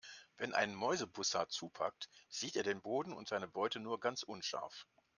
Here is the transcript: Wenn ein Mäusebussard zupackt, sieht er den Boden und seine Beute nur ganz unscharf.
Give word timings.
Wenn 0.37 0.55
ein 0.55 0.73
Mäusebussard 0.73 1.51
zupackt, 1.51 2.09
sieht 2.27 2.55
er 2.55 2.63
den 2.63 2.81
Boden 2.81 3.13
und 3.13 3.27
seine 3.27 3.47
Beute 3.47 3.79
nur 3.79 3.99
ganz 3.99 4.23
unscharf. 4.23 4.87